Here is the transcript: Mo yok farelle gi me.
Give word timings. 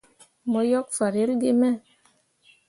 Mo 0.51 0.61
yok 0.71 0.87
farelle 0.97 1.35
gi 1.41 1.51
me. 1.59 1.69